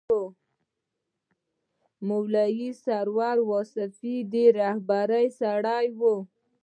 مولوي 2.07 2.69
سرور 2.83 3.37
واصف 3.49 3.95
د 4.31 4.33
رهبرۍ 4.57 5.27
سړی 5.39 5.85
و. 5.99 6.01